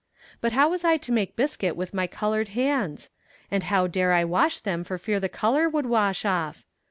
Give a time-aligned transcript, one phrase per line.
[0.41, 3.11] But how was I to make biscuit with my colored hands?
[3.51, 6.65] and how dare I wash them for fear the color would wash off?